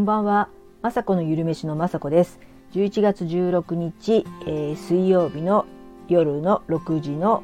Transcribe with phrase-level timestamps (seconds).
[0.00, 0.48] こんばんは。
[0.80, 2.40] まさこのゆるめしのまさこです。
[2.72, 5.66] 11月16日、えー、水曜日の
[6.08, 7.42] 夜の6時の、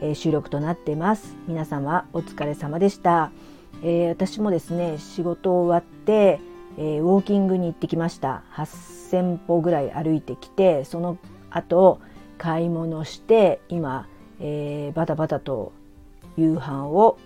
[0.00, 1.34] えー、収録となってます。
[1.48, 3.32] 皆様お疲れ様でした。
[3.82, 6.38] えー、私もですね、仕事終わって、
[6.78, 8.44] えウォーキングに行ってきました。
[8.54, 11.18] 8000歩ぐらい歩いてきて、その
[11.50, 11.98] 後
[12.38, 14.06] 買い物して今、
[14.38, 15.72] えバタバタと
[16.36, 17.18] 夕飯を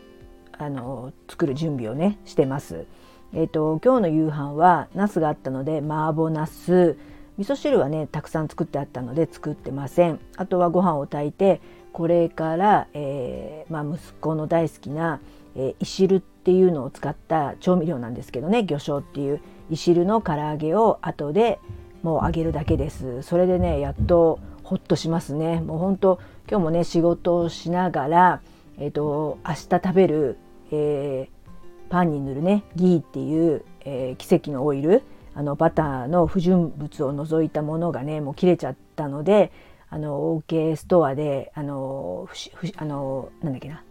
[0.56, 2.86] あの作る準備をねしてます。
[3.34, 6.98] えーと、今日の夕飯はナスがあったので麻婆ナス。
[7.38, 10.20] 味噌汁はねたくさん作ってあったので作ってません。
[10.36, 15.20] あとはご飯を炊いてこれから、えー、まあ、息子の大好きな、
[15.56, 19.40] えー、いしるっていうのを使った調味料なんですけどね魚醤っていう
[19.70, 21.58] いしるの唐揚げを後で
[22.02, 23.22] もう揚げるだけです。
[23.22, 25.60] それでねやっとほっとしますね。
[25.62, 26.20] もうほんと
[26.50, 28.40] 今日もね仕事をしながら
[28.76, 30.36] えっ、ー、と明日食べる、
[30.70, 31.41] えー
[31.92, 35.02] パンに塗るねギーっていう、えー、奇跡のオイル
[35.34, 39.52] あのバターの不純物を除いたものがねもう切れちゃったので
[39.90, 42.30] あの OK ストアであの
[42.76, 43.84] あのなんだっけな、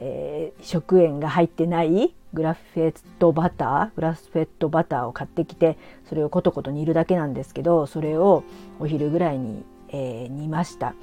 [0.00, 8.42] えー、食塩が入ってないグラフェットバターグラスフェットバターを買ってきてそれをコトコト煮るだけなんですけどそれを
[8.80, 10.94] お昼ぐらいに、えー、煮ました。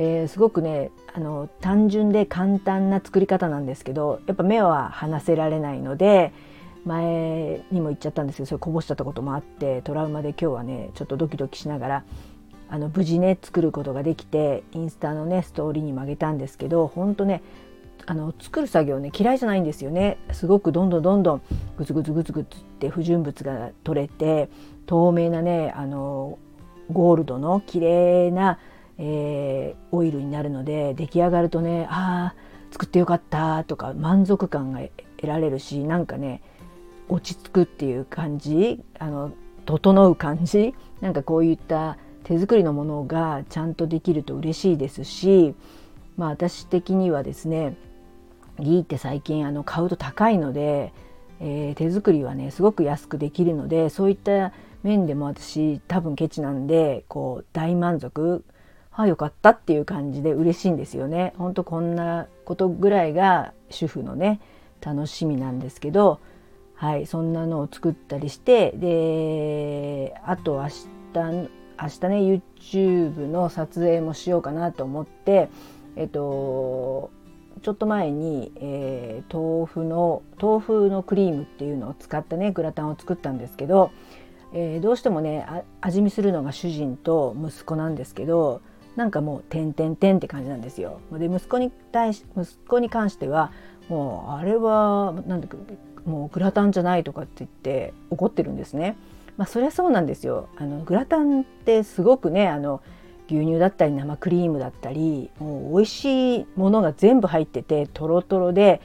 [0.00, 6.32] えー、すごくねあの単純で簡単な作り方なんですけどやっぱ目は離せられないので
[6.84, 12.04] 前にも言っちゃったんですけどそれこぼしちゃったこともあってトラウマで今日はねちょっとドキドキしながら
[12.70, 17.42] あの無事ね作ることができてインスタのねストーリーにもあげたんですけどほんとね
[18.06, 20.16] あの作る作業ね嫌いじゃないんですよね。
[20.32, 21.42] すごくどんどんどんどん
[21.76, 24.48] グツグツグツグツって不純物が取れて
[24.86, 26.38] 透明なねあの
[26.90, 28.58] ゴールドの綺麗な
[28.98, 34.80] えー、オイルになるので出来上がるとねああ作ってよかったとか満足感が
[35.16, 36.42] 得られるしなんかね
[37.08, 39.32] 落ち着くっていう感じあの
[39.64, 45.54] 整う感じなんかこういった手作りのものがちゃんとできると嬉しいですし
[46.16, 47.76] まあ私的にはですね
[48.58, 50.92] ギーって最近あの買うと高いので、
[51.40, 58.44] えー、手作りはねすごく安くできるのでそういった面でも私多分ケチなんでこう大満足
[59.00, 61.32] あよかったっていう感じで嬉しいんですよね。
[61.38, 64.40] ほんとこんなことぐらいが主婦のね
[64.80, 66.18] 楽しみなんですけど
[66.74, 70.78] はいそんなのを作ったりしてであと明日
[71.14, 75.48] 明日ね YouTube の撮影もしようかなと思って
[75.94, 77.12] えっと
[77.62, 83.92] ちょっと前に、えー、豆腐の豆腐のクリームっていうのを使ったねグラタンを作ったんですけど、
[84.52, 85.46] えー、どうしてもね
[85.80, 88.60] 味見するのが主人と息子なんですけど
[88.98, 90.98] なんかもう「てんてんてん」って感じなんですよ。
[91.12, 93.52] で息子に対し息子に関しては
[93.88, 95.56] もうあれはなんだか
[96.04, 98.96] もうグラタンじゃないとかって言って怒ってるんですね。
[99.36, 100.48] まあそりゃそうなんですよ。
[100.56, 102.82] あのグラタンってすごくねあの
[103.28, 108.80] 牛乳だったり生クリームだったりもう美味しいものが全部入っててとろとろで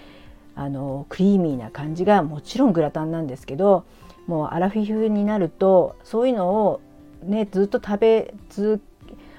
[0.53, 3.84] あのクリーミーな感じがもちろんグラタンなんですけど
[4.28, 6.81] もうアラフィフになるとそういうのを
[7.23, 8.79] ねずっと食べ続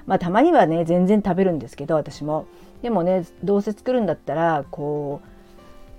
[0.07, 2.47] まあたまにはね全然食べるんですけど私も
[2.81, 5.27] でもねどうせ作るんだったらこう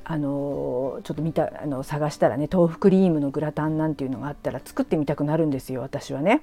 [0.05, 6.43] あのちょっと見たあの探したらね豆腐クリームのグラタンなんていうのがあったら作ってみたくなるんですよ私はね。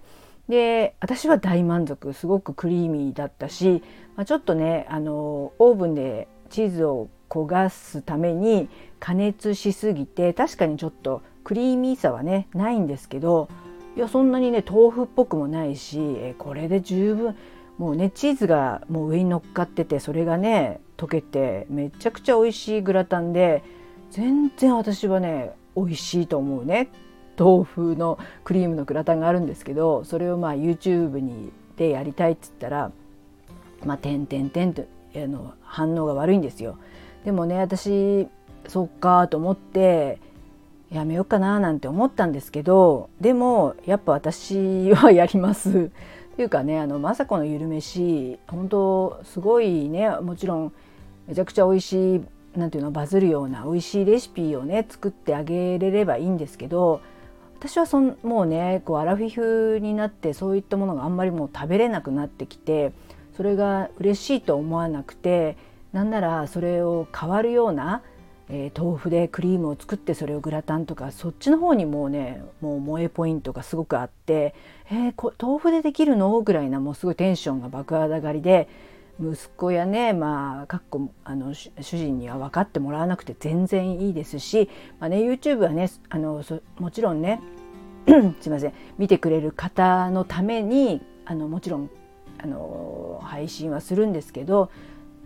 [0.50, 3.82] で私は大満足すごくクリーミーだったし、
[4.18, 8.68] まあ、ちょっとねあのオーブンでチーズを焦がすために
[9.00, 13.48] 加熱しすぎて確かにちょっとクリーミーさはねないんですけど
[13.96, 17.36] いやそんなにね豆腐っぽくもないしえこれで十分
[17.78, 23.64] もうねチーズがもう上に乗っかっててそれがね溶けてめちゃくちゃ美味しいグラタンで
[24.12, 26.90] 全然私はね美味しいと思うね
[27.38, 32.92] 豆腐のクリームのグラタンがあるんですけどそれをまあ YouTube にでやりたいっつったら
[33.84, 36.78] まあ点点点とあの反応が悪いんですよ。
[37.26, 38.28] でもね私
[38.68, 40.20] そっかと思って
[40.94, 45.92] やめようかななんて思ったんですけどでもやっぱ私はやります。
[46.34, 50.74] っていうかねあの政子のゆるめし本当すごいねもちろん
[51.28, 52.22] めちゃくちゃ美味しい
[52.56, 57.02] なんていうのバズるような美味しいレシピをね作ってあげれればいいんですけど
[57.60, 62.92] 私はそんもうねこうアラフィフになってそういったものがあんまりもう食べれなくなってきて
[63.38, 65.56] それが嬉しいと思わなくて
[65.92, 68.02] なんならそれを変わるような
[68.56, 74.54] えー、豆腐でクリームを作ってそれをグラタンとかそっちの方にもうねもう萌えポイントがすごくあって
[74.92, 78.68] 「えー、豆腐でできるの?」ぐらいなもうすごいテンションが爆上がりで
[79.20, 84.70] 息子やねまあかっこあの主人には分かってもらわなくて全然いいですし、
[85.00, 86.44] まあね、YouTube はねあの
[86.78, 87.42] もちろんね
[88.40, 91.90] すいません見てくれる方のためにあのもちろん
[92.38, 94.70] あの配信はするんですけど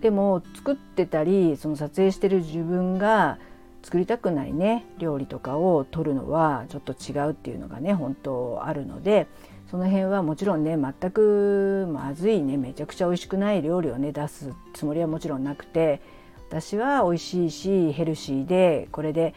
[0.01, 3.39] でも作ってたりその撮影してる自分が
[3.83, 9.27] 作りたくないね料理とかを撮るのはちょっと違うっていうのがね本当あるので
[9.71, 16.01] その辺はもちろんね全くまずいねめちゃくちゃ美味しくない料理をね出すつもりはもちろんなくて
[16.49, 19.33] 私は美味しいしヘルシーでこれで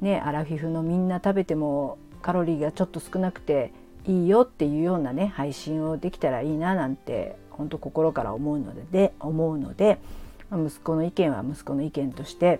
[0.00, 3.72] ねアラフィフのみんな食べてもカロリーがちょっと少なくて
[4.06, 9.98] いいよっていうようなね配信をできたらいいななんて本当心から思うのでで思うので
[10.50, 12.58] 息子の意見は息子の意見として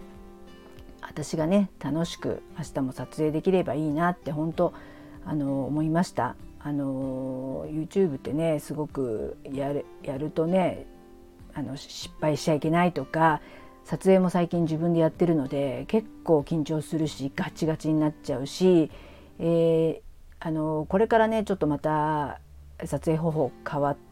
[1.01, 4.75] 私がね楽しく明日も撮影できればいいなって本当
[5.25, 6.37] あの思いました。
[6.63, 10.85] あの YouTube ってねすごくやるやるとね
[11.55, 13.41] あの失敗しちゃいけないとか
[13.85, 18.91] 撮影も最近自分でやってるので結構緊張するしガチガチになっちゃうし、
[19.39, 20.01] えー、
[20.39, 22.41] あのこれからねちょっとまた
[22.85, 24.10] 撮影方法変わって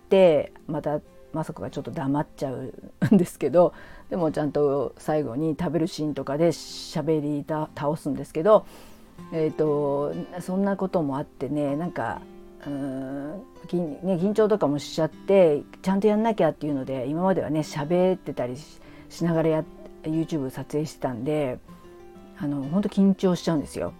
[0.66, 1.00] また
[1.34, 2.72] 雅子がちょっと黙っちゃう
[3.14, 3.74] んですけど
[4.10, 8.66] でもちゃんと最後に食べるシーンとかで喋り倒すんですけど、
[9.32, 12.20] えーと、そんなこともあってねなんか
[12.66, 13.32] うん
[14.02, 18.56] ね、緊張とかもしちゃってちゃんとやんなきゃっていうので今まではね喋ってたり
[19.08, 19.64] しながらや
[20.02, 21.60] YouTube 撮影してたんで
[22.36, 23.92] あの本当緊張しちゃうんですよ。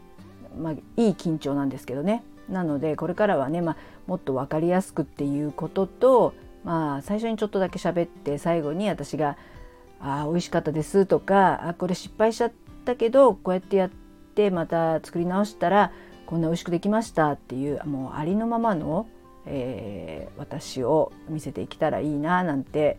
[0.59, 2.25] まあ、いい緊張なんですけどね。
[2.49, 6.35] なのでこれからはね、まあ、もっと分かりやすくっていうことと、
[6.65, 9.37] まあ、最初にちょっとだけ喋って最後に私が
[10.01, 12.53] 「あ美味しかったです」とか「あこれ失敗しちゃっ
[12.85, 13.91] たけどこうやってやっ
[14.35, 15.93] てまた作り直したら
[16.27, 19.07] こんな美味しくできました」っていうもうありのままの、
[19.47, 22.99] えー、私を見せていけたらいいななんて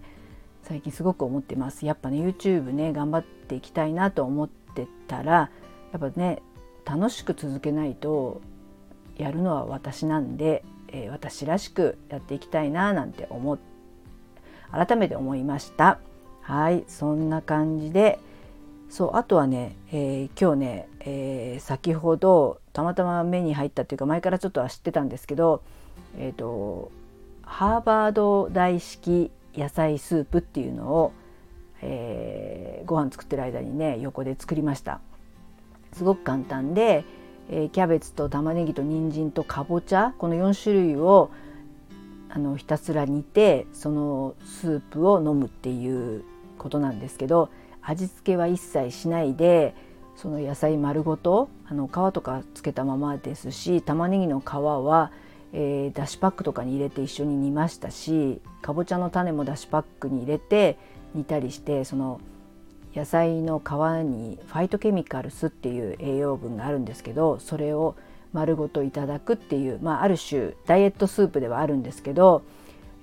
[0.64, 1.86] 最近すごく思ってます。
[1.86, 5.50] やっぱね YouTube ね頑張っていきたいなと思ってたら
[5.92, 6.42] やっぱね
[6.86, 8.42] 楽しく続けないと
[9.20, 13.60] やるのは私なんで、えー、私らしくやっていきたいななんて思
[14.72, 16.00] 改めて思いました。
[16.42, 18.20] はいそんな感じで。
[18.90, 25.62] そうあとはね、えー、今日ね、えー、先ほどたまたま目に入ったっていうか前からちょっとは知ってたんですけど
[26.18, 26.92] えっ、ー、と
[27.44, 31.14] ハーバード大式野菜スープっていうのを、
[31.84, 35.02] えー、ご飯作ってる間にね横で作りました。
[35.94, 37.04] すごく簡単で、
[37.50, 41.32] えー、キャベツと玉ねぎと人参とかぼちゃこの4種類を
[42.30, 46.24] あのひたすら煮てそのスープを飲むっていう
[46.58, 47.50] ことなんですけど
[47.82, 49.74] 味付けは一切しないで
[50.16, 55.12] その野菜丸ごとあの皮とかつけたままですし玉ねぎの皮は、
[55.54, 60.78] えー、だしパックとかに入れて一緒に煮ましたしかぼちゃの種もだしパックに入れて
[61.16, 62.20] 煮たりしてその
[62.96, 63.72] 野菜の皮
[64.04, 67.96] にファイトケミカルスっていう栄養分があるんですけどそれを
[68.34, 72.44] 丸ごといただくっていう、まあ、ある種ダイエットスープではあるんですけど、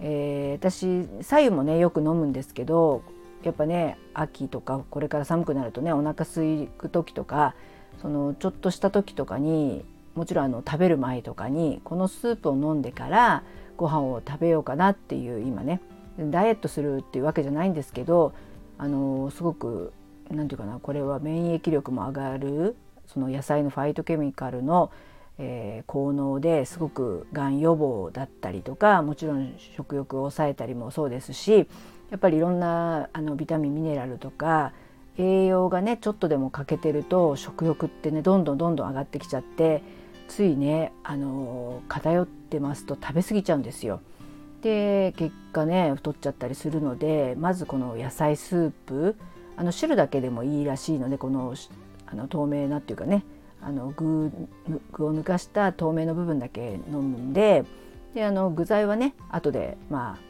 [0.01, 3.03] えー、私白湯もねよく飲むんですけど
[3.43, 7.55] やっぱね秋とかこれから寒くなるとねお腹すいく時とか
[8.03, 9.85] そのちょっとした時とかに
[10.15, 13.43] もちろんあの食べる前とかにこのスープを飲んでから
[13.77, 15.81] ご飯を食べようかなっていう今ね
[16.19, 18.33] ダイエットするっていうわけじゃないんですけど
[18.79, 19.93] あのすごく
[20.31, 24.91] 何て言うかなこれは免疫力も上がるその野菜のファイトケミカルの、
[25.39, 31.69] えー、効能ですごくがん予防だったりとかもちろん食欲を抑えたりもそうですし
[32.11, 34.73] やっぱりいろんなあのビタミンミネラルとか
[35.19, 39.83] 栄養がねちょっとでも欠けてると食欲ってねどんどんどんどん上がってきちゃって
[40.29, 44.01] ついねあの偏ってますと食べ過ぎちゃうんですよ。
[44.67, 49.15] で結果ね太っちゃったりするのでまずこの野菜スープ
[49.57, 51.55] あの汁だけでもいいらしいのでこの
[52.07, 53.23] あの透明なっていうかね
[53.63, 54.33] あの具
[54.93, 57.65] 具を抜かした透明の部分だけ飲むんで
[58.13, 60.27] であの具材はね後でまあ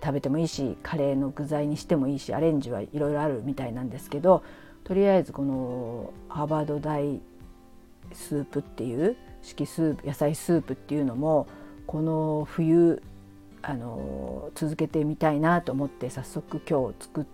[0.00, 4.44] 食べてもいいしカレーの具材にしてもいいしアレンジはいろいろあるみたいなんですけど
[4.84, 7.20] とりあえずこのハーバード大
[8.12, 11.48] スープっていう式スープ野菜スープっていうのも
[11.88, 13.02] この冬
[13.62, 17.26] あの続けてみたいなと思って早速今日作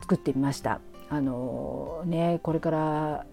[0.00, 0.80] 作ってみました。
[1.08, 3.26] あのねこれから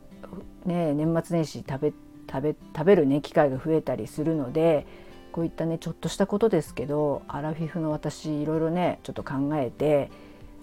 [0.65, 1.94] ね年末年始食べ
[2.30, 4.86] 食べ食べるね機会が増えたりするので
[5.32, 10.12] こういったねちょっとしたことですけどアラフィフの私いろいろねちょっと考えて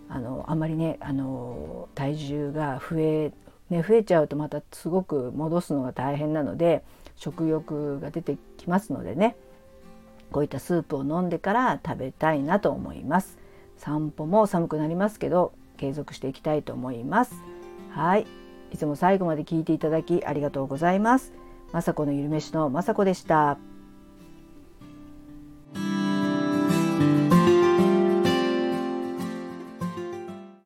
[0.08, 3.32] あのあんまりねあの体重が増え
[3.68, 6.84] ね増えちゃうとまたすごく戻すのが大変なので
[7.16, 9.36] 食欲が出てきますのでね
[10.30, 13.38] こういったスープを飲んでから食べたいなと思います。
[13.76, 17.34] 散歩も寒くなりますけど継続していきたいと思います。
[17.90, 18.26] はい。
[18.72, 21.32] いつも最後まで聞いていただきありがとうございます。
[21.72, 23.69] 雅子のゆるめしの雅子でした。